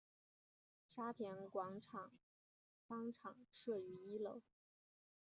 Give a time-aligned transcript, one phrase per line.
[0.83, 2.09] 沙田广场
[2.87, 4.41] 商场设于一楼。